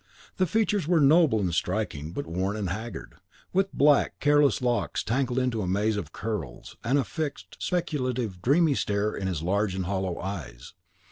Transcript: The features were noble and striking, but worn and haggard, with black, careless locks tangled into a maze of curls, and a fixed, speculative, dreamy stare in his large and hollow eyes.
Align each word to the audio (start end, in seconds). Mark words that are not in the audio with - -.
The 0.37 0.47
features 0.47 0.87
were 0.87 0.99
noble 0.99 1.39
and 1.41 1.53
striking, 1.53 2.11
but 2.11 2.25
worn 2.25 2.57
and 2.57 2.71
haggard, 2.71 3.17
with 3.53 3.71
black, 3.71 4.19
careless 4.19 4.59
locks 4.59 5.03
tangled 5.03 5.37
into 5.37 5.61
a 5.61 5.67
maze 5.67 5.95
of 5.95 6.11
curls, 6.11 6.75
and 6.83 6.97
a 6.97 7.03
fixed, 7.03 7.55
speculative, 7.59 8.41
dreamy 8.41 8.73
stare 8.73 9.15
in 9.15 9.27
his 9.27 9.43
large 9.43 9.75
and 9.75 9.85
hollow 9.85 10.17
eyes. 10.19 10.73